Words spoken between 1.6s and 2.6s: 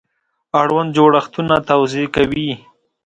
توضیح کوي.